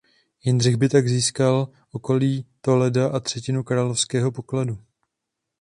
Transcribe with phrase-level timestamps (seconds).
[0.45, 4.77] Jindřich by tak získal okolí Toleda a třetinu královského pokladu.